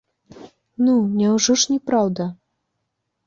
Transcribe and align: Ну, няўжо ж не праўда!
Ну, 0.85 0.95
няўжо 1.19 1.57
ж 1.63 1.73
не 1.73 1.79
праўда! 1.89 2.25